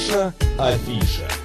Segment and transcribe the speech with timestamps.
[0.00, 1.39] Наша афиша.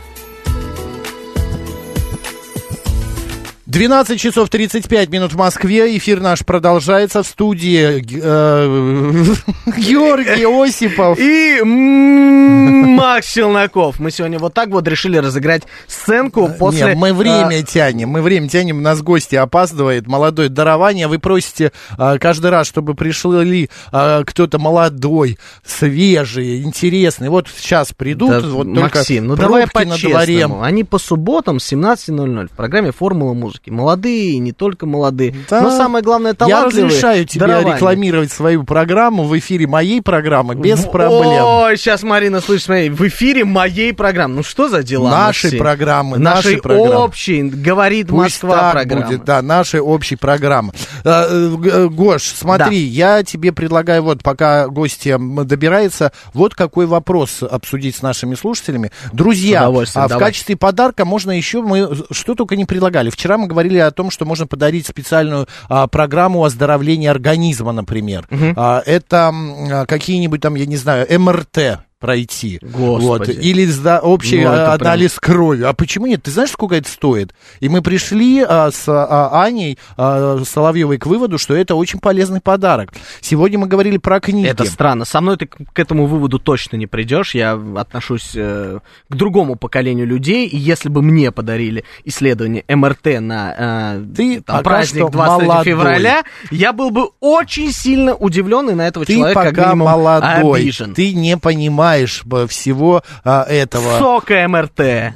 [3.76, 5.98] 12 часов 35 минут в Москве.
[5.98, 9.26] Эфир наш продолжается в студии э,
[9.78, 11.20] Георгий Осипов.
[11.20, 14.00] И Макс Челноков.
[14.00, 16.94] Мы сегодня вот так вот решили разыграть сценку после...
[16.94, 21.10] Не, мы время тянем, мы время тянем, у нас гости опаздывает, молодое дарование.
[21.10, 27.28] Вы просите каждый раз, чтобы пришли кто-то молодой, свежий, интересный.
[27.28, 30.64] Вот сейчас придут, вот Максим, ну давай по-честному.
[30.64, 33.65] Они по субботам с 17.00 в программе «Формула музыки».
[33.72, 35.36] Молодые, и не только молодые.
[35.50, 35.62] Да.
[35.62, 36.86] Но самое главное, Я талантливые.
[36.88, 37.76] разрешаю тебе дарования.
[37.76, 41.44] рекламировать свою программу в эфире моей программы без В- проблем.
[41.44, 44.36] Ой, сейчас Марина слышит, смотри, в эфире моей программы.
[44.38, 45.60] Ну что за дела, Нашей Максим?
[45.60, 46.96] программы, Нашей нашей программы.
[46.96, 49.06] общей, говорит Пусть Москва так программа.
[49.08, 50.74] будет, да, нашей общей программы.
[51.04, 57.44] Э, э, э, Гош, смотри, я тебе предлагаю, вот пока гости добирается, вот какой вопрос
[57.44, 58.92] обсудить с нашими слушателями.
[59.14, 60.20] Друзья, а в давай.
[60.28, 63.10] качестве подарка можно еще, мы что только не предлагали.
[63.10, 68.28] Вчера мы говорили о том, что можно подарить специальную а, программу оздоровления организма, например.
[68.58, 72.60] А, это а, какие-нибудь там, я не знаю, МРТ пройти.
[72.62, 73.02] Господи.
[73.02, 73.30] Вот.
[73.30, 75.64] Или сда- общий Ну, а, прям- анализ крови.
[75.64, 76.24] А почему нет?
[76.24, 77.34] Ты знаешь, сколько это стоит?
[77.60, 82.42] И мы пришли а, с а, Аней а, Соловьевой к выводу, что это очень полезный
[82.42, 82.94] подарок.
[83.22, 84.48] Сегодня мы говорили про книги.
[84.48, 85.06] Это странно.
[85.06, 87.34] Со мной ты к этому выводу точно не придешь.
[87.36, 90.48] Я отношусь э, к другому поколению людей.
[90.48, 95.64] И если бы мне подарили исследование МРТ на э, Ты там, праздник что 23 молодой.
[95.66, 99.88] февраля, я был бы очень сильно удивлен и на этого Ты человека как пока минимум
[99.88, 100.94] молодой, обижен.
[100.94, 101.95] ты не понимаешь
[102.26, 104.00] бы всего а, этого.
[104.00, 105.16] Сока МРТ.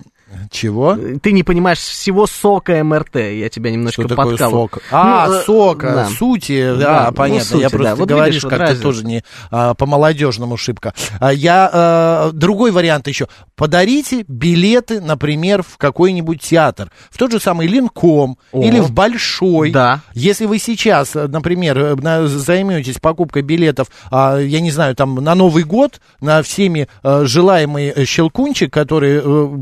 [0.52, 0.96] Чего?
[1.22, 3.16] Ты не понимаешь всего сока МРТ.
[3.16, 4.70] Я тебя немножко Что такое подкалываю.
[4.74, 4.80] сок?
[4.92, 6.06] А, Ну, э, сока, да.
[6.10, 7.46] сути, Да, да, ну, понятно.
[7.46, 7.78] сути, я да.
[7.78, 8.82] просто Вот говоришь видишь, вот разница.
[8.82, 10.94] тоже не а, по-молодежному шибко.
[11.20, 13.28] А, я а, другой вариант еще.
[13.56, 18.64] Подарите билеты, например, в какой-нибудь театр, в тот же самый Линком О.
[18.64, 19.72] или в Большой.
[19.72, 20.02] Да.
[20.14, 25.16] Если вы сейчас, э, например, э, на- займетесь покупкой билетов, а, я не знаю, там
[25.16, 29.58] на Новый год, на всеми э, желаемый э, щелкунчик, который э,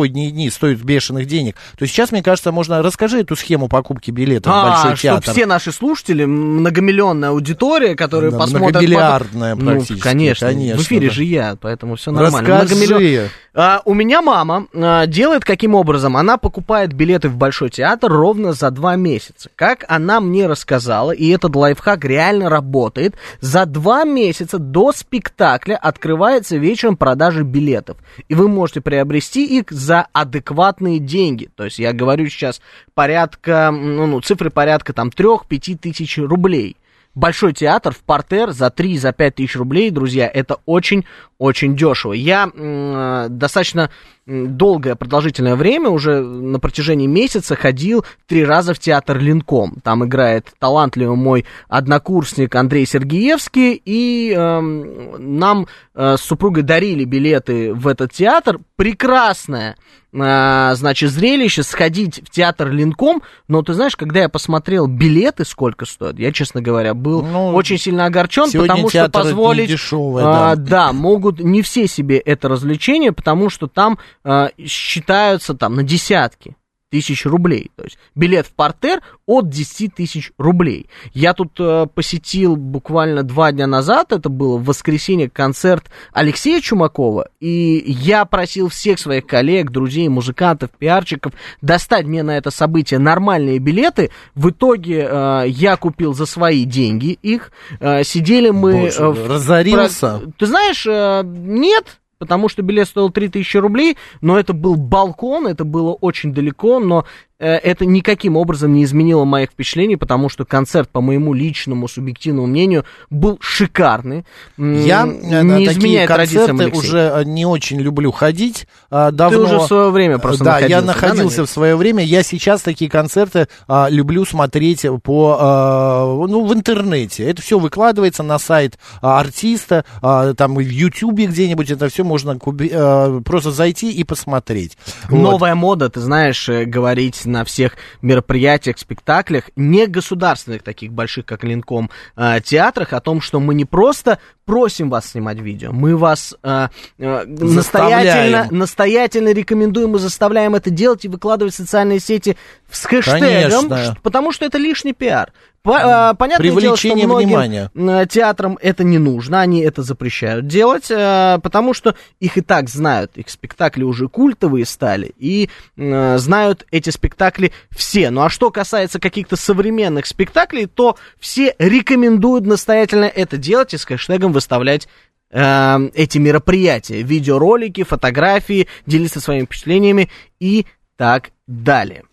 [0.00, 2.82] предновогодние дни стоит бешеных денег, то сейчас, мне кажется, можно...
[2.82, 5.32] Расскажи эту схему покупки билетов в А, Большой чтоб театр.
[5.32, 8.70] все наши слушатели, многомиллионная аудитория, которые Да, посмотрят...
[8.74, 11.14] многомиллиардная потом- практически, Ну, конечно, конечно, в эфире да.
[11.14, 12.48] же я, поэтому все нормально.
[12.60, 12.74] Расскажи.
[12.84, 16.16] Многомиллион- А, у меня мама а, делает каким образом?
[16.16, 19.50] Она покупает билеты в Большой театр ровно за два месяца.
[19.56, 26.56] Как она мне рассказала, и этот лайфхак реально работает, за два месяца до спектакля открывается
[26.56, 27.96] вечером продажа билетов.
[28.28, 31.50] И вы можете приобрести их за адекватные деньги.
[31.54, 32.60] То есть я говорю сейчас
[32.94, 36.76] порядка, ну, ну цифры порядка там 3-5 тысяч рублей.
[37.14, 42.12] Большой театр в портер за 3, за 5 тысяч рублей, друзья, это очень-очень дешево.
[42.12, 43.90] Я э, достаточно
[44.26, 49.78] долгое, продолжительное время, уже на протяжении месяца ходил три раза в театр Линком.
[49.82, 57.74] Там играет талантливый мой однокурсник Андрей Сергеевский, и эм, нам э, с супругой дарили билеты
[57.74, 58.58] в этот театр.
[58.76, 59.76] Прекрасное,
[60.12, 65.86] э, значит, зрелище, сходить в театр Линком, но ты знаешь, когда я посмотрел билеты, сколько
[65.86, 69.68] стоят, я, честно говоря, был Ну, очень сильно огорчен, потому что позволить...
[69.68, 70.62] недешевое, а, да.
[70.86, 76.56] да, могут не все себе это развлечение, потому что там а, считаются там на десятки
[76.90, 77.70] тысяч рублей.
[77.76, 80.88] То есть билет в портер от 10 тысяч рублей.
[81.14, 87.28] Я тут э, посетил буквально два дня назад, это было в воскресенье, концерт Алексея Чумакова,
[87.38, 93.58] и я просил всех своих коллег, друзей, музыкантов, пиарчиков достать мне на это событие нормальные
[93.58, 94.10] билеты.
[94.34, 97.52] В итоге э, я купил за свои деньги их.
[97.78, 98.72] Э, сидели мы...
[98.72, 100.18] Боже, э, в- разорился?
[100.18, 105.48] про- Ты знаешь, э, нет, потому что билет стоил 3000 рублей, но это был балкон,
[105.48, 107.06] это было очень далеко, но
[107.46, 112.84] это никаким образом не изменило моих впечатлений, потому что концерт, по моему личному субъективному мнению,
[113.08, 114.24] был шикарный.
[114.56, 118.66] Я э, не такие изменяет традициям, концерты уже э, не очень люблю ходить.
[118.90, 119.30] Давно...
[119.30, 121.50] Ты уже в свое время просто Да, я находился, да, на находился них?
[121.50, 122.04] в свое время.
[122.04, 127.24] Я сейчас такие концерты а, люблю смотреть по, а, ну, в интернете.
[127.24, 132.70] Это все выкладывается на сайт артиста, а, там в Ютубе где-нибудь это все можно куби-
[132.72, 134.76] а, просто зайти и посмотреть.
[135.08, 135.18] Вот.
[135.20, 137.72] Новая мода, ты знаешь, э, говорить на всех
[138.02, 143.64] мероприятиях, спектаклях, не государственных таких больших, как Линком, э, театрах, о том, что мы не
[143.64, 146.68] просто просим вас снимать видео, мы вас э,
[146.98, 152.36] э, настоятельно, настоятельно рекомендуем и заставляем это делать и выкладывать в социальные сети
[152.70, 153.96] с хэштегом, Конечно.
[154.02, 155.32] потому что это лишний пиар.
[155.62, 157.70] По- э, Понятное дело, что Привлечение внимания.
[157.74, 162.70] э, театрам это не нужно, они это запрещают делать, э, потому что их и так
[162.70, 168.10] знают, их спектакли уже культовые стали, и знают эти спектакли все.
[168.10, 173.84] Ну а что касается каких-то современных спектаклей, то все рекомендуют настоятельно это делать и с
[173.84, 174.88] хэштегом выставлять
[175.30, 180.10] эти мероприятия, видеоролики, фотографии, делиться своими впечатлениями
[180.40, 180.66] и
[180.96, 182.04] так далее.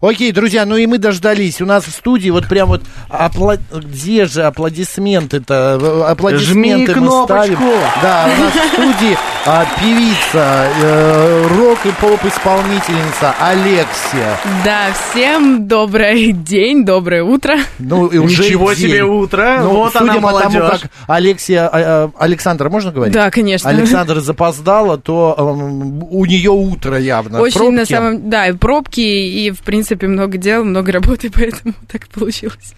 [0.00, 1.60] Окей, друзья, ну и мы дождались.
[1.60, 6.06] У нас в студии вот прям вот апла- где же аплодисменты-то?
[6.08, 7.24] Аплодисменты Жми мы кнопочку.
[7.54, 7.58] ставим.
[8.02, 14.38] Да, у нас в студии а, певица, э, рок и поп-исполнительница Алексия.
[14.64, 17.56] Да, всем добрый день, доброе утро.
[17.78, 18.88] Ну, и уже Ничего день.
[18.90, 20.80] себе утро, Ну, вот судя она по тому, молодежь.
[20.82, 23.14] как Алексия, а, а, Александра, можно говорить?
[23.14, 23.68] Да, конечно.
[23.70, 27.40] Александра запоздала, то эм, у нее утро явно.
[27.40, 27.74] Очень Пробки.
[27.76, 32.74] на самом да, и пробки, и в принципе много дел, много работы, поэтому так получилось.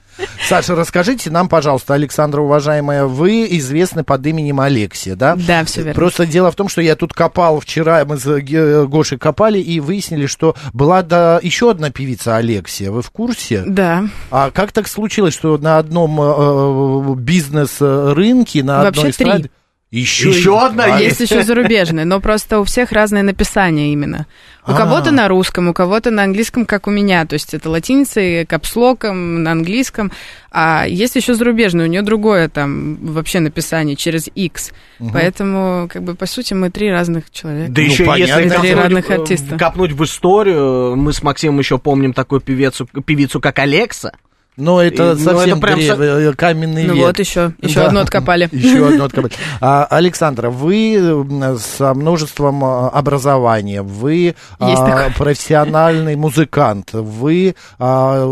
[0.49, 5.35] Саша, расскажите нам, пожалуйста, Александра, уважаемая, вы известны под именем Алексия, да?
[5.35, 5.95] Да, все верно.
[5.95, 9.81] Просто дело в том, что я тут копал вчера, мы с Ге- Гошей копали и
[9.81, 12.93] выяснили, что была да, еще одна певица Алексия.
[12.93, 13.65] Вы в курсе?
[13.67, 14.05] Да.
[14.31, 19.51] А как так случилось, что на одном э, бизнес-рынке, на Вообще одной три.
[19.95, 24.27] Еще, Еще одна А, Есть еще зарубежные, но просто у всех разное написание именно.
[24.67, 24.75] У А.
[24.77, 27.25] кого-то на русском, у кого-то на английском, как у меня.
[27.27, 30.11] То есть это латиницей, капслоком, на английском.
[30.51, 34.73] А есть еще зарубежные, у нее другое там вообще написание через X.
[35.13, 37.71] Поэтому, как бы, по сути, мы три разных человека.
[37.73, 38.41] Да Ну, еще понятно.
[38.41, 39.59] если Три копнуть, разных артиста.
[39.59, 44.13] копнуть в историю, мы с Максимом еще помним такую певицу, певицу как Алекса.
[44.57, 47.07] Но это И, ну, совсем это прям древ- э, каменный Ну век.
[47.07, 47.87] вот еще, еще Да.
[47.89, 48.49] одно откопали.
[48.53, 49.33] Еще одно откопали.
[49.61, 58.23] А, Александра, вы м, со множеством образования, вы а, профессиональный музыкант, вы а,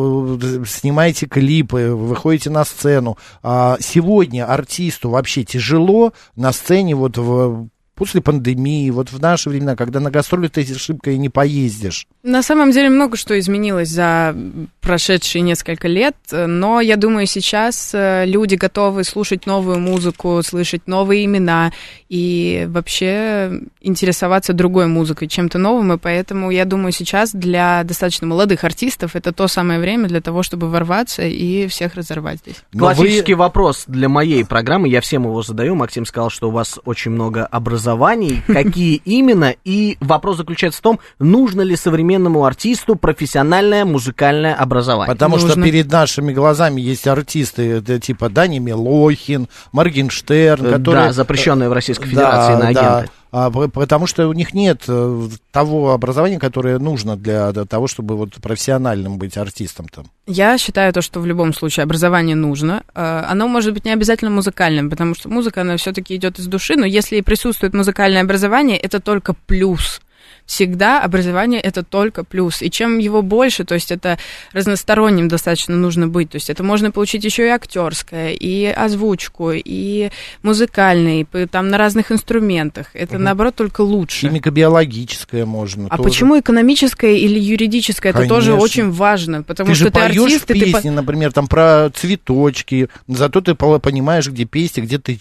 [0.40, 3.18] э, снимаете клипы, выходите на сцену.
[3.42, 9.76] А, сегодня артисту вообще тяжело на сцене вот в После пандемии, вот в наши времена,
[9.76, 12.06] когда на гастроли ты шибко и не поездишь.
[12.22, 14.34] На самом деле много что изменилось за
[14.80, 21.24] прошедшие несколько лет, но я думаю, сейчас э, люди готовы слушать новую музыку, слышать новые
[21.26, 21.72] имена
[22.08, 28.64] и вообще интересоваться другой музыкой, чем-то новым, и поэтому я думаю, сейчас для достаточно молодых
[28.64, 32.56] артистов это то самое время для того, чтобы ворваться и всех разорвать здесь.
[32.72, 35.74] Но вы- Классический вопрос для моей программы, я всем его задаю.
[35.74, 37.46] Максим сказал, что у вас очень много
[37.92, 38.42] образований.
[38.46, 39.54] Какие именно?
[39.64, 45.12] И вопрос заключается в том, нужно ли современному артисту профессиональное музыкальное образование.
[45.12, 45.64] Потому что Нужно.
[45.64, 51.06] перед нашими глазами есть артисты, типа Дани Милохин, Моргенштерн, которые...
[51.06, 53.10] Да, запрещенные в Российской Федерации на агенты.
[53.32, 58.14] А, потому что у них нет э, того образования, которое нужно для, для того, чтобы
[58.14, 60.04] вот профессиональным быть артистом там.
[60.26, 62.82] Я считаю то, что в любом случае образование нужно.
[62.94, 66.76] Э, Оно может быть не обязательно музыкальным, потому что музыка, она все-таки идет из души,
[66.76, 70.02] но если присутствует музыкальное образование, это только плюс.
[70.46, 72.62] Всегда образование это только плюс.
[72.62, 74.18] И чем его больше, то есть это
[74.52, 76.30] разносторонним достаточно нужно быть.
[76.30, 80.10] То есть это можно получить еще и актерское, и озвучку, и
[80.42, 82.88] музыкальное, и там на разных инструментах.
[82.94, 84.28] Это наоборот только лучше.
[84.28, 85.86] Химико-биологическое можно.
[85.88, 86.08] А тоже.
[86.08, 88.12] почему экономическое или юридическое?
[88.12, 88.64] Это тоже Конечно.
[88.64, 91.90] очень важно, потому Ты что же ты артист, в и ты песне, например, там про
[91.94, 95.18] цветочки, зато ты по- понимаешь, где песни, где ты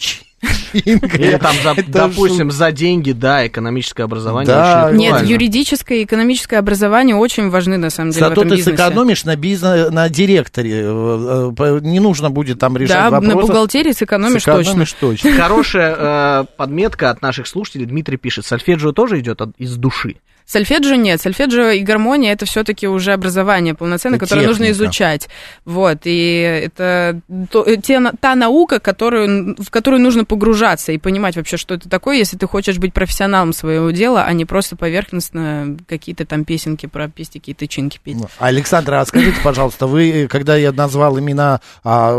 [0.74, 4.88] Или там, за- допустим, за деньги, да, экономическое образование Да.
[4.88, 8.72] очень Нет, юридическое и экономическое образование очень важны на самом деле Зато ты бизнесе.
[8.78, 10.82] сэкономишь на бизнес, на директоре.
[10.86, 13.36] э, э, Не нужно будет там решать Да, вопросы.
[13.36, 14.86] на бухгалтерии сэкономишь точно.
[15.00, 15.32] Точно.
[15.34, 17.86] Хорошая э, подметка от наших слушателей.
[17.86, 20.16] Дмитрий пишет, сольфеджио тоже идет от- из души.
[20.52, 21.22] Сольфеджио нет.
[21.22, 24.84] Сольфеджио и гармония это все-таки уже образование полноценное, Это которое нужно техника.
[24.84, 25.30] изучать.
[25.64, 26.00] Вот.
[26.04, 31.56] И это то- э, те та наука, которую, в которую нужно погружаться и понимать вообще,
[31.56, 36.26] что это такое, если ты хочешь быть профессионалом своего дела, а не просто поверхностно какие-то
[36.26, 38.18] там песенки про пестики и тычинки петь.
[38.40, 42.12] Александра, а скажите, пожалуйста, вы, когда я назвал имена а,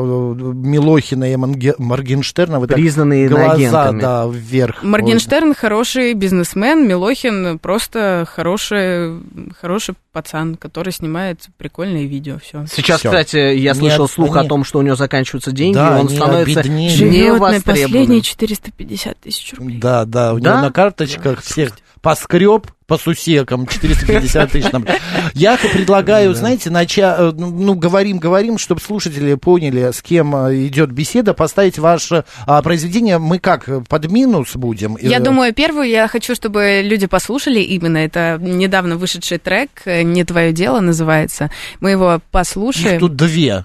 [0.52, 4.00] Милохина и Манге- Моргенштерна, вы так Признанные глаза, агентами.
[4.00, 4.82] да, вверх.
[4.82, 9.20] Моргенштерн хороший бизнесмен, Милохин просто хороший,
[9.60, 12.38] хороший пацан, который снимает прикольные видео.
[12.38, 12.64] Все.
[12.70, 13.10] Сейчас, Всё.
[13.10, 15.96] кстати, я Не слышал от- слух они- о том, что у него заканчиваются деньги, Да,
[15.98, 16.62] и он становится.
[16.62, 19.78] Живет на последние 450 тысяч рублей.
[19.78, 20.52] Да, да, у Да?
[20.52, 21.72] него на карточках всех
[22.02, 24.72] поскреб по сусекам 450 тысяч.
[24.72, 24.84] нам.
[25.32, 31.32] Я предлагаю, знаете, начать, ну, говорим, говорим, чтобы слушатели поняли, с кем э, идет беседа,
[31.32, 33.18] поставить ваше а, произведение.
[33.18, 34.98] Мы как, под минус будем?
[35.00, 37.98] Я Э, думаю, первую я хочу, чтобы люди послушали именно.
[37.98, 41.50] Это недавно вышедший трек «Не твое дело» называется.
[41.80, 42.98] Мы его Их послушаем.
[43.00, 43.64] тут две.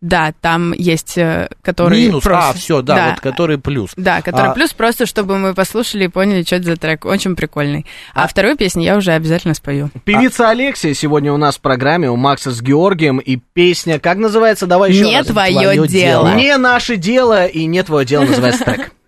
[0.00, 2.06] Да, там есть, э, который...
[2.06, 3.90] Минус, просто- а, все, да, вот который плюс.
[3.96, 7.04] Да, который А- плюс просто, чтобы мы послушали и поняли, что это за трек.
[7.04, 7.84] Очень прикольный.
[8.14, 9.90] А, вторую песню я уже обязательно спою.
[10.04, 14.66] Певица Алексия сегодня у нас в программе, у Макса с Георгием, и песня, как называется,
[14.66, 15.26] давай еще Не раз.
[15.26, 15.88] твое, «Твое дело.
[15.88, 16.34] дело».
[16.34, 18.92] Не наше дело и не твое дело называется трек.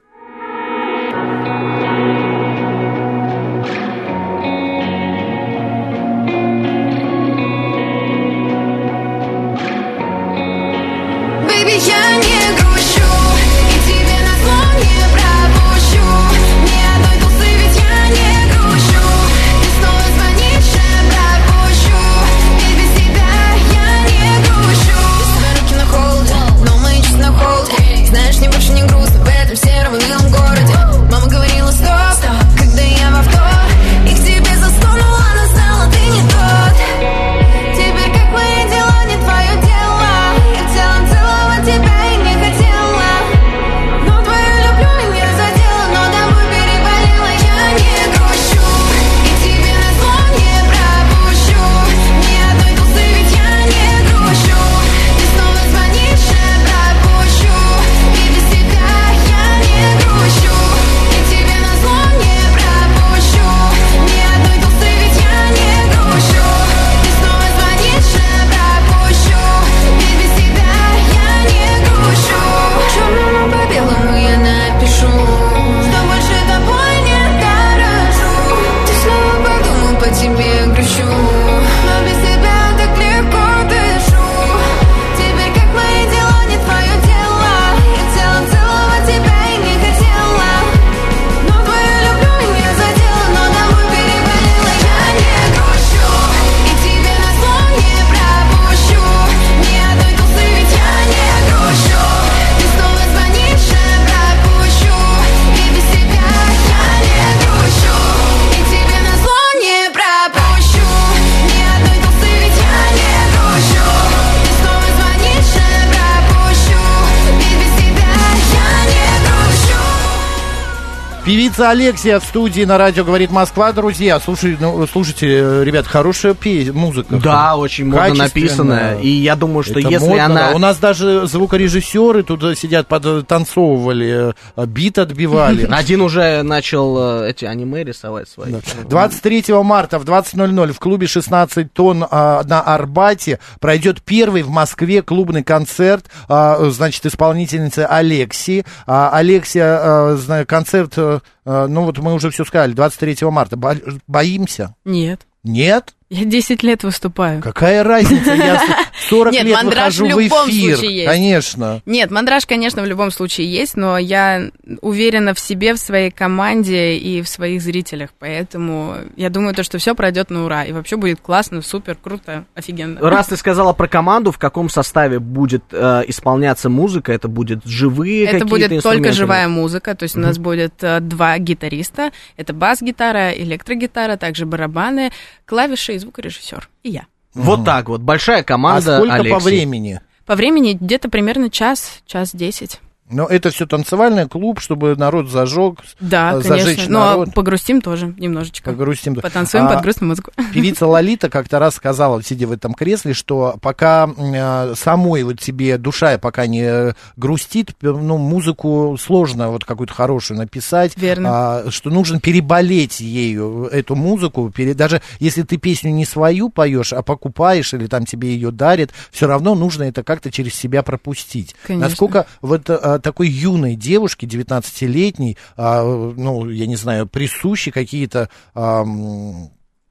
[121.25, 124.19] Певица Алексия в студии на радио говорит Москва, друзья.
[124.19, 127.15] Слушай, ну, слушайте, э, ребят, хорошая пе- музыка.
[127.15, 128.99] Да, очень модно написанная.
[128.99, 130.49] И я думаю, что Это если модно, она...
[130.49, 130.57] да.
[130.57, 135.65] У нас даже звукорежиссеры тут э, сидят, подтанцовывали, э, бит отбивали.
[135.71, 138.55] Один уже начал эти аниме рисовать свои.
[138.89, 145.03] 23 марта в 20.00 в клубе 16 тонн а, на Арбате пройдет первый в Москве
[145.03, 148.65] клубный концерт, а, значит, исполнительницы Алексии.
[148.89, 150.99] А, Алексия, концерт,
[151.45, 153.57] ну вот мы уже все сказали, 23 марта.
[153.57, 153.75] Бо-
[154.07, 154.75] Боимся?
[154.85, 155.27] Нет.
[155.45, 155.95] Нет?
[156.13, 157.41] Я 10 лет выступаю.
[157.41, 158.35] Какая разница?
[158.35, 158.61] Я
[159.09, 160.77] 40 Нет, лет мандраж выхожу в в любом эфир.
[160.77, 161.09] случае есть.
[161.09, 161.83] Конечно.
[161.87, 164.51] Нет, мандраж, конечно, в любом случае есть, но я
[164.83, 169.79] уверена в себе, в своей команде и в своих зрителях, поэтому я думаю, то, что
[169.79, 173.01] все пройдет на ура, и вообще будет классно, супер, круто, офигенно.
[173.01, 178.25] Раз ты сказала про команду, в каком составе будет э, исполняться музыка, это будет живые
[178.25, 182.53] Это какие-то будет только живая музыка, то есть у нас будет э, два гитариста, это
[182.53, 185.11] бас-гитара, электрогитара, также барабаны,
[185.47, 187.07] клавиши и звукорежиссер, и я.
[187.35, 189.41] Вот так вот, большая А команда сколько по Алексей.
[189.41, 190.01] времени?
[190.27, 192.81] По времени где-то примерно час, час десять.
[193.13, 196.93] Но это все танцевальный клуб, чтобы народ зажег, Да, э, зажечь конечно.
[196.93, 197.35] Но народ.
[197.35, 198.71] погрустим тоже немножечко.
[198.71, 199.15] Погрустим.
[199.17, 200.33] Потанцуем А, под грустную музыку.
[200.53, 205.79] Певица Лолита как-то раз сказала, сидя в этом кресле, что пока э, самой вот тебе
[205.79, 210.97] душа пока не э, грустит, ну, музыку сложно вот какую-то хорошую написать.
[210.97, 211.29] Верно.
[211.33, 214.51] а, что нужно переболеть ею, эту музыку.
[214.55, 218.91] пере- даже если ты песню не свою поешь, а покупаешь или там тебе ее дарят,
[219.11, 221.55] все равно нужно это как-то через себя пропустить.
[221.67, 221.89] Конечно.
[221.89, 228.29] Насколько вот а, такой юной девушке, 19-летней, а, ну, я не знаю, присущи какие-то...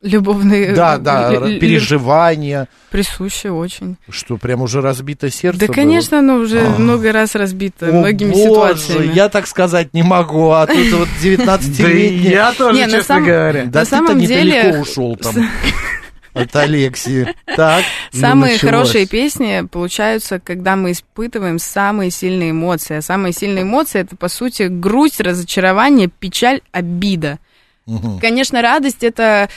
[0.04, 3.98] Любовные да, да, лю- лю- переживания, присуще очень.
[4.10, 5.60] что прям уже разбито сердце.
[5.60, 5.76] Да, было.
[5.76, 6.70] конечно, оно уже А.
[6.80, 9.12] много раз разбито О, многими боже, ситуациями.
[9.14, 12.30] я так сказать не могу, а тут вот Да и 19-летний...
[12.32, 13.66] я тоже, честно говоря.
[13.68, 15.36] Да ты-то недалеко ушел там
[16.34, 17.28] от Алексии.
[17.56, 17.84] Так,
[18.14, 18.72] ну, Самые началось.
[18.74, 22.96] хорошие песни получаются, когда мы испытываем самые сильные эмоции.
[22.98, 27.40] А самые сильные эмоции это, по сути, грусть, разочарование, печаль, обида.
[27.88, 28.20] Мгм.
[28.20, 29.50] Конечно, радость это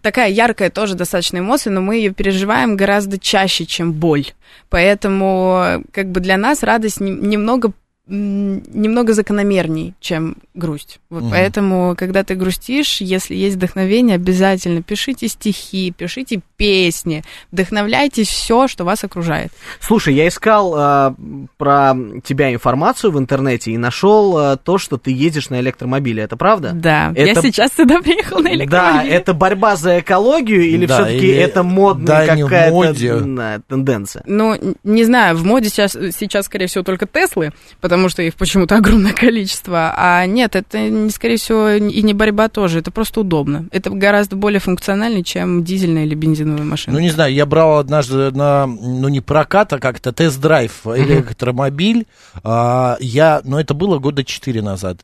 [0.00, 4.26] такая яркая тоже достаточно эмоция, но мы ее переживаем гораздо чаще, чем боль.
[4.70, 7.72] Поэтому, как бы для нас радость не- немного
[8.08, 10.98] немного закономерней, чем грусть.
[11.08, 11.30] Вот Мгм.
[11.30, 18.84] поэтому, когда ты грустишь, если есть вдохновение, обязательно пишите стихи, пишите песни, вдохновляйтесь все, что
[18.84, 19.52] вас окружает.
[19.80, 21.14] Слушай, я искал э,
[21.56, 21.94] про
[22.24, 26.24] тебя информацию в интернете и нашел э, то, что ты едешь на электромобиле.
[26.24, 26.72] Это правда?
[26.74, 29.14] Да, я Это- сейчас сюда приехал на Да, электромобиле.
[29.14, 34.22] это борьба за экологию или Да, все-таки или это модная дань какая-то тенденция?
[34.26, 38.76] Ну, не знаю, в моде сейчас, сейчас, скорее всего, только Теслы, потому что их почему-то
[38.78, 39.94] огромное количество.
[39.96, 43.66] А нет, это, не, скорее всего, и не борьба тоже, это просто удобно.
[43.70, 46.94] Это гораздо более функционально, чем дизельная или бензиновая машина.
[46.96, 52.06] Ну, не знаю, я брал однажды на, ну, не прокат, а как-то тест-драйв электромобиль.
[52.42, 54.98] А, я, ну, это было года 4 назад.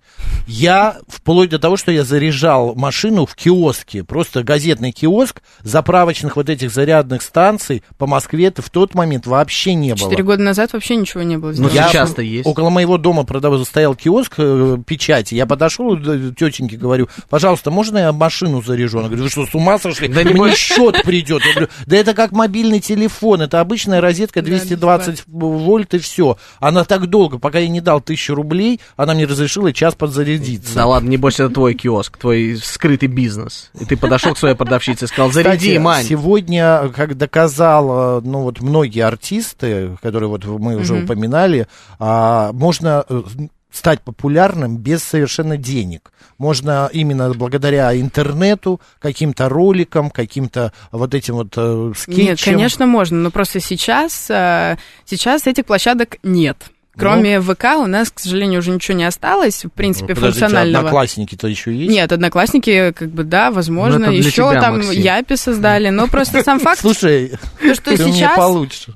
[0.47, 6.49] Я, вплоть до того, что я заряжал машину в киоске, просто газетный киоск, заправочных вот
[6.49, 10.11] этих зарядных станций по Москве в тот момент вообще не было.
[10.11, 12.47] Четыре года назад вообще ничего не было Ну, сейчас-то есть.
[12.47, 15.35] Около моего дома продавал, стоял киоск э, печати.
[15.35, 18.99] Я подошел тетеньке, говорю, пожалуйста, можно я машину заряжу?
[19.00, 20.06] Она говорит, вы что, с ума сошли?
[20.08, 21.42] Да не Мне счет придет.
[21.44, 26.37] Я говорю, да это как мобильный телефон, это обычная розетка Да, 220 вольт и все.
[26.61, 30.75] Она так долго, пока я не дал тысячу рублей, она мне разрешила час подзарядиться.
[30.75, 33.70] Да ладно, небось, это твой киоск, твой скрытый бизнес.
[33.80, 36.04] И ты подошел к своей продавщице и сказал, заряди, Кстати, Мань.
[36.04, 41.04] сегодня, как доказал, ну вот многие артисты, которые вот мы уже Мгм.
[41.04, 41.66] упоминали,
[41.99, 43.23] а, можно э,
[43.71, 46.13] стать популярным без совершенно денег.
[46.37, 52.25] Можно именно благодаря интернету, каким-то роликам, каким-то вот этим вот э, скетчам.
[52.25, 56.71] Нет, конечно, можно, но просто сейчас, э, сейчас этих площадок нет.
[56.99, 60.78] Кроме ВК у нас, к сожалению, уже ничего не осталось, в принципе, Ну, функционального.
[60.81, 61.90] одноклассники-то еще есть?
[61.90, 65.00] Нет, одноклассники, как бы, да, возможно, Ну, еще тебя, там Максим.
[65.00, 68.37] Япи создали, но просто сам факт, Слушай, то, что сейчас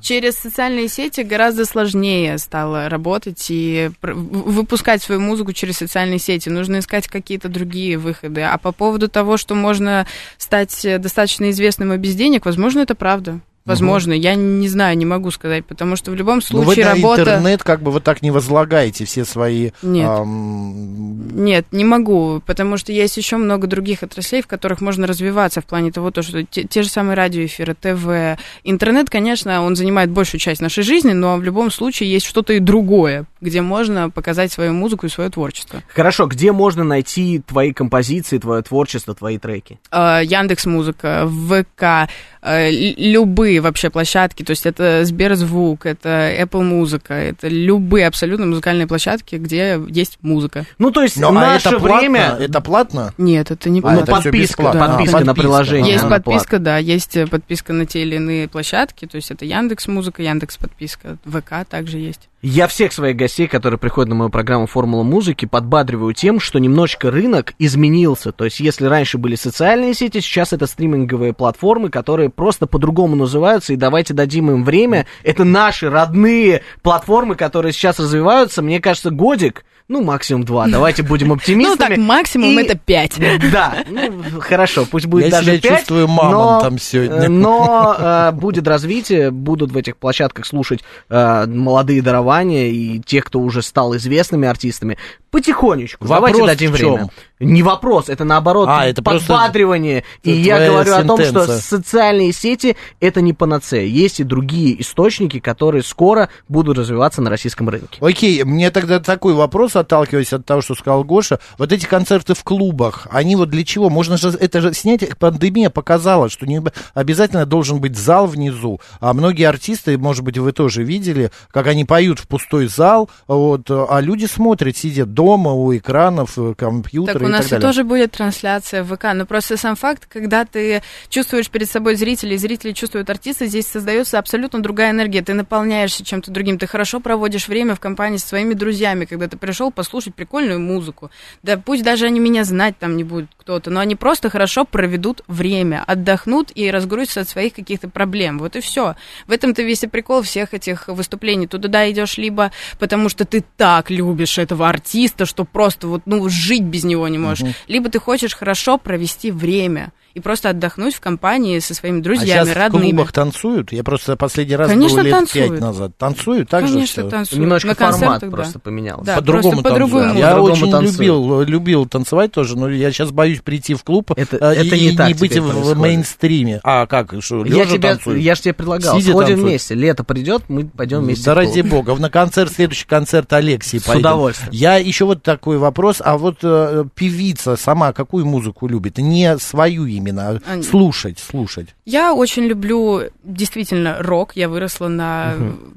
[0.01, 6.49] через социальные сети гораздо сложнее стало работать и выпускать свою музыку через социальные сети.
[6.49, 8.43] Нужно искать какие-то другие выходы.
[8.43, 10.07] А по поводу того, что можно
[10.39, 13.41] стать э, достаточно известным и без денег, возможно, это правда.
[13.65, 16.95] Возможно, я не знаю, не могу сказать, потому что в любом Ну, вы случае на
[16.95, 17.23] работа...
[17.23, 19.71] интернет как бы вот так не возлагаете все свои...
[19.83, 20.09] Нет.
[20.09, 25.61] ам, Нет, не могу, потому что есть еще много других отраслей, в которых можно развиваться
[25.61, 28.41] в плане того, то, что те, те же самые радиоэфиры, ТВ.
[28.65, 32.59] Интернет, конечно, он занимает большую часть нашей жизни, но в любом случае есть что-то и
[32.59, 35.83] другое, где можно показать свою музыку и свое творчество.
[35.95, 39.79] Хорошо, где можно найти твои композиции, твое творчество, твои треки?
[39.93, 42.09] Яндекс Музыка, ВК,
[42.43, 48.87] э, любые вообще площадки, то есть это Сберзвук, это Apple Музыка, это любые абсолютно музыкальные
[48.87, 50.65] площадки, где есть музыка.
[50.79, 51.99] Ну, то есть, Ну, а наше это платно?
[51.99, 52.37] время...
[52.39, 53.13] Это платно?
[53.19, 54.21] Нет, это не А, Ну, это платно.
[54.21, 54.87] всё подписка, бесплатно.
[54.89, 55.93] подписка А, на приложение.
[55.93, 59.89] Есть подписка, да, есть э, подписка на те или иные площадки, то есть это Яндекс
[59.89, 62.29] Музыка, Яндекс подписка, ВК также есть.
[62.45, 67.09] Я всех своих гостей, которые приходят на мою программу «Формула музыки», подбадриваю тем, что немножечко
[67.09, 68.33] рынок изменился.
[68.33, 73.73] То есть, если раньше были социальные сети, сейчас это стриминговые платформы, которые просто по-другому называются,
[73.73, 75.07] и давайте дадим им время.
[75.23, 78.61] Это наши родные платформы, которые сейчас развиваются.
[78.61, 80.67] Мне кажется, годик, ну, максимум два.
[80.69, 81.97] Давайте будем Ну оптимистами.
[81.97, 83.21] так, максимум это 5.
[83.53, 87.25] Да, ну, хорошо, пусть будет Я даже себя пять, чувствую но, мамонтом сегодня.
[87.25, 92.01] э, Но э, будет развитие, будут в этих площадках слушать э, молодые
[92.33, 94.99] дарования и тех, кто уже стал известными артистами.
[95.31, 96.05] Потихонечку.
[96.07, 96.95] Вопрос Давайте дадим в чём?
[96.95, 97.11] время.
[97.43, 100.05] Не вопрос, это наоборот А, это просто подбадривание.
[100.23, 101.59] И я говорю о том, что сентенция.
[101.59, 103.85] социальные сети это не панацея.
[103.85, 107.99] Есть и другие источники, которые скоро будут развиваться на российском рынке.
[108.01, 111.41] Окей, мне тогда такой вопрос, отталкиваясь от того, что сказал Гоша.
[111.59, 113.91] Вот эти концерты в клубах, они вот для чего?
[113.91, 116.63] Можно же это же снять, пандемия показала, что не
[116.95, 118.81] обязательно должен быть зал внизу.
[119.01, 123.71] А многие артисты, может быть, вы тоже видели, как они поют в пустой зал, вот,
[123.71, 127.67] а люди смотрят, сидят дома у экранов, э, компьютера Так у нас далее.
[127.67, 132.37] тоже будет трансляция в ВК, но просто сам факт, когда ты чувствуешь перед собой зрителей,
[132.37, 137.49] зрители чувствуют артиста, здесь создается абсолютно другая энергия, ты наполняешься чем-то другим, ты хорошо проводишь
[137.49, 141.11] время в компании с своими друзьями, когда ты пришел послушать прикольную музыку.
[141.43, 145.23] Да пусть даже они меня знать там не будут кто-то, но они просто хорошо проведут
[145.27, 148.39] время, отдохнут и разгрузятся от своих каких-то проблем.
[148.39, 148.95] Вот и все.
[149.27, 151.47] В этом-то весь и прикол всех этих выступлений.
[151.47, 156.29] Ты туда идешь либо потому, что ты так любишь этого артиста, что просто вот, ну,
[156.29, 157.55] жить без него не можешь.
[157.69, 159.93] Либо ты хочешь хорошо провести время.
[160.15, 162.91] И просто отдохнуть в компании со своими А друзьями, сейчас в родными.
[162.91, 163.73] клубах танцуют?
[163.73, 165.51] Я просто последний раз Конечно, был лет танцуют.
[165.51, 165.93] пять назад.
[165.97, 167.11] Танцуют так же Конечно, всё?
[167.11, 167.41] танцуют.
[167.43, 168.37] Немножко На формат концертах, да.
[168.37, 169.05] просто поменялся.
[169.05, 170.03] Да, по-другому просто по-другому.
[170.03, 170.19] танцуют.
[170.21, 170.99] Я По-другому очень танцуют.
[170.99, 174.91] любил, любил танцевать тоже, но я сейчас боюсь прийти в клуб Это- э, это и
[174.91, 175.79] не так быть теперь в происходит.
[175.79, 176.61] мейнстриме.
[176.65, 178.21] А как, что, Я, тебя, танцуют?
[178.21, 179.75] я же тебе предлагал, Сидя сходим вместе.
[179.75, 181.25] Лето придет, мы пойдем вместе.
[181.25, 181.95] Да в ради бога.
[181.97, 184.01] На концерт, следующий концерт Алексей С пойдем.
[184.01, 184.51] удовольствием.
[184.53, 186.03] Я еще вот такой вопрос.
[186.05, 188.99] А вот э, певица сама какую музыку любит?
[188.99, 191.69] Не свою именно, а А, слушать, слушать.
[191.85, 194.33] Я очень люблю действительно рок.
[194.35, 195.35] Я выросла на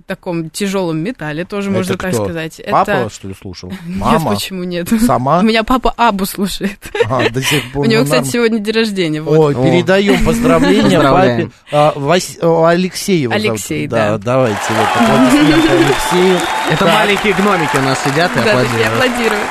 [0.07, 2.23] таком тяжелом металле, тоже можно Это так кто?
[2.25, 2.61] сказать.
[2.69, 3.09] Папа, Это...
[3.09, 3.69] что ли, слушал?
[3.87, 4.33] Нет, Мама?
[4.33, 4.89] почему нет?
[5.05, 5.39] Сама?
[5.41, 6.79] У меня папа Абу слушает.
[7.09, 9.21] А, до сих пор, У него, ну, кстати, сегодня день рождения.
[9.21, 9.37] вот.
[9.37, 9.63] Ой, О.
[9.63, 11.49] передаем поздравления папе.
[11.71, 12.39] А, Вась-
[13.27, 13.45] зовут.
[13.45, 14.11] Алексей, да.
[14.11, 14.17] да.
[14.17, 16.39] давайте вот аплодисменты Алексею.
[16.71, 16.93] Это Так.
[16.93, 19.41] маленькие гномики у нас сидят и аплодируют.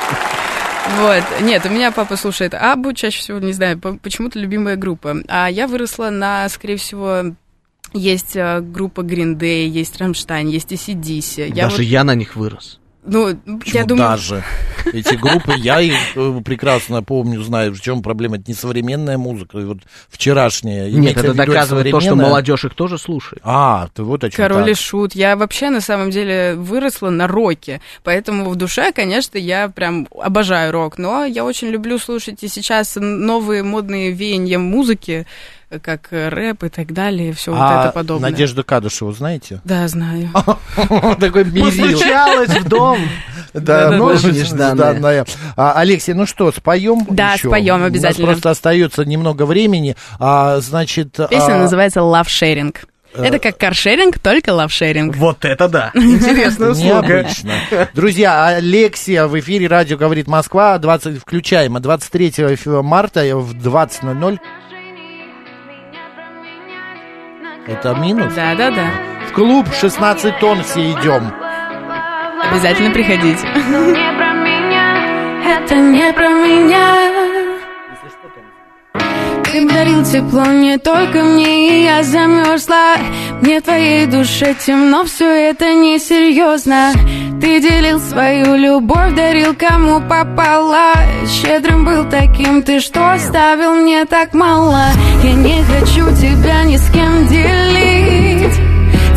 [0.99, 1.23] Вот.
[1.41, 5.17] Нет, у меня папа слушает Абу, чаще всего, не знаю, по- почему-то любимая группа.
[5.27, 7.35] А я выросла на, скорее всего,
[7.93, 11.47] есть э, группа Green Day, есть Рамштайн, есть ACDC.
[11.49, 12.79] Я Даже вот, я на них вырос.
[13.05, 14.43] Ну, я Почему думаю, даже?
[14.93, 18.37] Эти группы, я их э, прекрасно помню, знаю, в чем проблема.
[18.37, 20.89] Это не современная музыка, и вот вчерашняя.
[20.89, 23.41] Нет, это доказывает то, что молодежь их тоже слушает.
[23.45, 24.81] А, ты вот о чем Король и так.
[24.81, 25.13] Шут.
[25.13, 27.81] Я вообще, на самом деле, выросла на роке.
[28.03, 30.97] Поэтому в душе, конечно, я прям обожаю рок.
[30.97, 35.25] Но я очень люблю слушать и сейчас новые модные веяния музыки,
[35.81, 38.31] как э, рэп и так далее, все вот А это подобное.
[38.31, 39.61] Надежда Кадышева, знаете?
[39.63, 40.29] Да, знаю.
[41.19, 41.45] Такой.
[41.45, 42.99] Постучалась в дом.
[43.53, 45.25] Да, ну, нежданная.
[45.55, 47.05] А, Алексей, ну что, споем?
[47.09, 48.27] Да, споем У нас обязательно.
[48.27, 49.95] просто остается немного времени.
[50.19, 52.75] А, значит, Песня а, называется Love Sharing.
[53.17, 55.15] Это как каршеринг, только лавшеринг.
[55.15, 55.91] Вот это да.
[55.95, 57.07] Интересная услуга.
[57.07, 57.53] Необычно.
[57.93, 64.39] Друзья, Алексия в эфире радио говорит Москва, 20, включаемо 23 фе- марта в 20.00.
[67.67, 68.31] Это минус?
[68.35, 68.87] Да, да, да.
[69.27, 71.33] В клуб 16 тонн все идем.
[72.51, 73.39] Обязательно приходите.
[73.47, 76.95] не про меня, это не про меня.
[79.51, 82.97] Ты дарил тепло не только мне, и я замерзла.
[83.41, 86.91] Мне в твоей душе темно, все это несерьезно.
[87.41, 90.93] Ты делил свою любовь, дарил кому попало.
[91.27, 94.85] Щедрым был таким ты, что оставил мне так мало.
[95.23, 98.53] Я не хочу тебя ни с кем делить.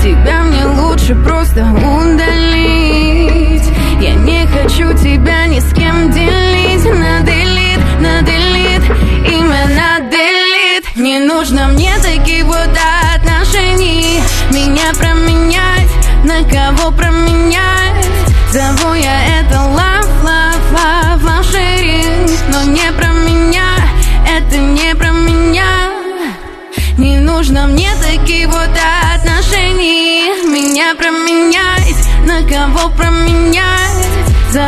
[0.02, 3.62] Тебя мне лучше просто удалить
[4.00, 8.82] Я не хочу тебя ни с кем делить На делит, на делит,
[9.26, 12.70] именно делит Не нужно мне таких вот
[13.16, 14.20] отношений
[14.52, 15.90] Меня променять,
[16.24, 17.07] на кого променять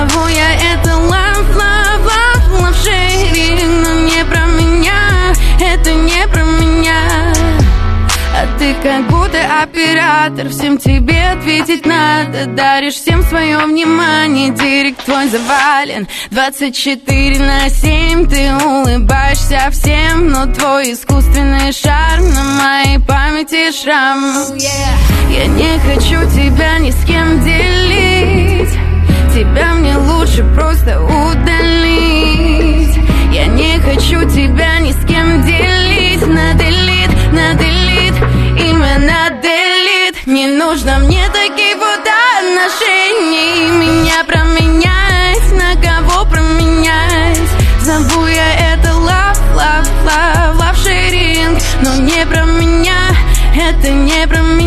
[0.01, 6.43] Зову я это love, love, love, love sharing Но не про меня, это не про
[6.43, 7.35] меня.
[8.35, 12.47] А ты как будто оператор Всем тебе ответить надо.
[12.47, 16.09] Даришь всем свое внимание Директ твой завален.
[16.31, 24.57] 24 на 7 Ты улыбаешься всем Но твой искусственный шарм На моей памяти шрам.
[25.29, 28.90] Я не хочу тебя ни с кем делить
[29.41, 32.95] Тебя мне лучше просто удалить.
[33.33, 36.27] Я не хочу тебя ни с кем делить.
[36.27, 38.15] На делит, на делит,
[38.59, 40.27] именно делит.
[40.27, 43.71] Не нужно мне таких вот отношений.
[43.81, 47.41] Меня променять, на кого променять
[47.81, 51.59] Зову я это love, love, love, love sharing.
[51.81, 53.09] Но не про меня,
[53.57, 54.60] это не про меня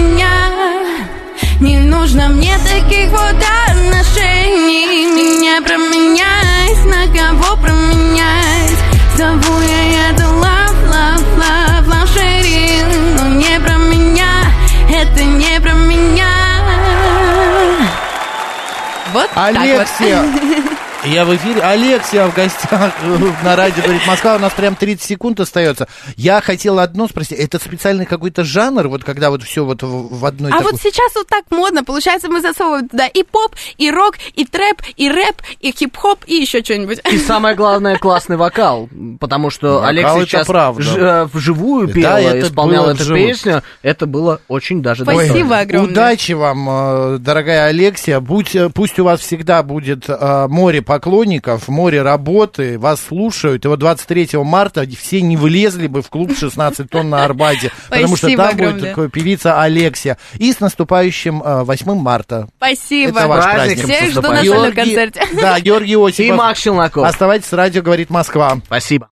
[19.35, 20.62] Так вот.
[21.03, 21.13] Алексия!
[21.13, 21.61] Я в эфире.
[21.61, 22.93] Алексия в гостях
[23.43, 24.35] на радио говорит Москва.
[24.35, 25.87] У нас прям 30 секунд остается.
[26.15, 27.37] Я хотел одно спросить.
[27.39, 30.81] Это специальный какой-то жанр, вот когда вот все вот в в одной А такой- вот
[30.81, 35.09] сейчас вот так модно, получается, мы засовываем туда и поп, и рок, и трэп, и
[35.09, 36.99] рэп, и хип-хоп, и еще что-нибудь.
[37.11, 38.89] И самое главное, классный вокал.
[39.19, 43.03] Потому что Вокал Алексей это сейчас ж- э, вживую Да, пел, это исполнял было эту
[43.03, 43.27] вживую.
[43.27, 43.63] песню.
[43.81, 45.23] Это было очень даже Спасибо.
[45.23, 45.55] достойно.
[45.55, 45.91] Ой, огромное.
[45.91, 48.19] Удачи вам, э, дорогая Алексия.
[48.19, 53.65] Будь, э, пусть у вас всегда будет море поклонников, море работы, вас слушают.
[53.65, 58.15] И вот 23 марта все не влезли бы в клуб 16 тонн на Арбате, потому
[58.15, 60.19] что там будет певица Алексия.
[60.37, 62.47] И с наступающим э, 8 марта.
[62.57, 63.19] Спасибо.
[63.19, 63.83] Это ваш праздник.
[63.83, 65.23] Всех жду на концерте.
[65.33, 66.37] Да, Георгий И Осипов.
[66.37, 67.07] Макс Челноков.
[67.07, 68.59] Оставайтесь с радио, говорит Москва.
[68.65, 69.01] Спасибо.